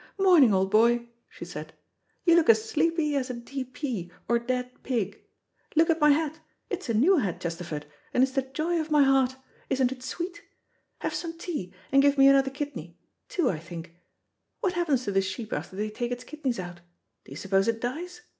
[0.17, 1.73] "Morning, old boy," she said,
[2.25, 3.63] "you look as sleepy as a d.
[3.63, 4.11] p.
[4.27, 5.23] or dead pig.
[5.75, 6.39] Look at my hat.
[6.71, 9.35] It's a new hat, Chesterford, and is the joy of my heart.
[9.69, 10.41] Isn't it sweet?
[11.01, 12.97] Have some tea, and give me another kidney
[13.29, 13.93] two, I think.
[14.59, 16.81] What happens to the sheep after they take its kidneys out?
[17.25, 18.21] Do you suppose it dies?